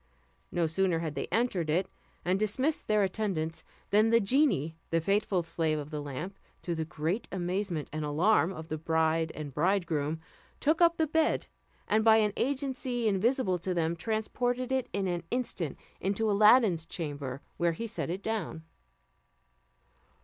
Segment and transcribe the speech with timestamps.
[0.51, 1.87] No sooner had they entered it,
[2.25, 6.85] and dismissed their attendants, than the genie, the faithful slave of the lamp, to the
[6.85, 10.19] great amazement and alarm of the bride and bridegroom,
[10.59, 11.45] took up the bed,
[11.87, 17.43] and by an agency invisible to them, transported it in an instant into Aladdin's chamber,
[17.57, 18.63] where he set it down.